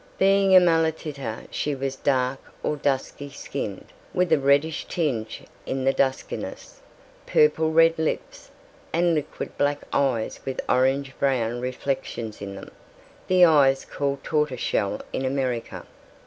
[0.17, 5.93] Being a mulatita she was dark or dusky skinned, with a reddish tinge in the
[5.93, 6.81] duskiness,
[7.27, 8.49] purple red lips,
[8.91, 12.71] and liquid black eyes with orange brown reflections in them
[13.27, 15.85] the eyes called tortoiseshell in America.